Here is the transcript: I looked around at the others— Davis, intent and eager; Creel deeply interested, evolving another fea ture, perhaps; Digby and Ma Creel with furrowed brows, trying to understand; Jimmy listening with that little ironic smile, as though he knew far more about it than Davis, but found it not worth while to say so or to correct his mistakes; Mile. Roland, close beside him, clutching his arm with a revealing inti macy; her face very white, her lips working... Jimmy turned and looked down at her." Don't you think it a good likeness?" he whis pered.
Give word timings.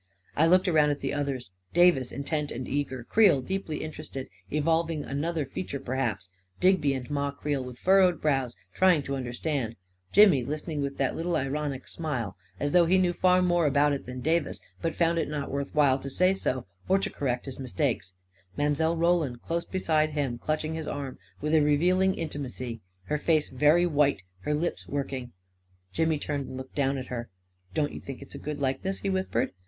I 0.35 0.47
looked 0.47 0.67
around 0.67 0.89
at 0.89 1.01
the 1.01 1.13
others— 1.13 1.51
Davis, 1.81 2.11
intent 2.11 2.49
and 2.49 2.67
eager; 2.67 3.03
Creel 3.03 3.39
deeply 3.39 3.83
interested, 3.83 4.29
evolving 4.49 5.03
another 5.03 5.45
fea 5.45 5.63
ture, 5.63 5.79
perhaps; 5.79 6.31
Digby 6.59 6.95
and 6.95 7.07
Ma 7.11 7.29
Creel 7.29 7.63
with 7.63 7.77
furrowed 7.77 8.19
brows, 8.19 8.55
trying 8.73 9.03
to 9.03 9.15
understand; 9.15 9.75
Jimmy 10.11 10.43
listening 10.43 10.81
with 10.81 10.97
that 10.97 11.15
little 11.15 11.35
ironic 11.35 11.87
smile, 11.87 12.35
as 12.59 12.71
though 12.71 12.87
he 12.87 12.97
knew 12.97 13.13
far 13.13 13.43
more 13.43 13.67
about 13.67 13.93
it 13.93 14.07
than 14.07 14.21
Davis, 14.21 14.59
but 14.81 14.95
found 14.95 15.19
it 15.19 15.27
not 15.29 15.51
worth 15.51 15.75
while 15.75 15.99
to 15.99 16.09
say 16.09 16.33
so 16.33 16.65
or 16.89 16.97
to 16.97 17.11
correct 17.11 17.45
his 17.45 17.59
mistakes; 17.59 18.15
Mile. 18.57 18.97
Roland, 18.97 19.43
close 19.43 19.65
beside 19.65 20.13
him, 20.13 20.39
clutching 20.39 20.73
his 20.73 20.87
arm 20.87 21.19
with 21.41 21.53
a 21.53 21.61
revealing 21.61 22.15
inti 22.15 22.39
macy; 22.41 22.81
her 23.03 23.19
face 23.19 23.49
very 23.49 23.85
white, 23.85 24.23
her 24.39 24.55
lips 24.55 24.87
working... 24.87 25.31
Jimmy 25.93 26.17
turned 26.17 26.47
and 26.47 26.57
looked 26.57 26.73
down 26.73 26.97
at 26.97 27.09
her." 27.13 27.29
Don't 27.75 27.91
you 27.93 27.99
think 27.99 28.23
it 28.23 28.33
a 28.33 28.39
good 28.39 28.57
likeness?" 28.57 28.97
he 29.01 29.09
whis 29.11 29.27
pered. 29.29 29.51